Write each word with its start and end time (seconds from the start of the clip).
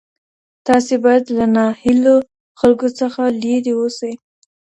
تاسي 0.67 0.95
باید 1.05 1.25
له 1.37 1.45
ناهیلو 1.55 2.15
خلکو 2.59 2.87
څخه 2.99 3.21
لیري 3.41 3.73
اوسئ. 3.79 4.13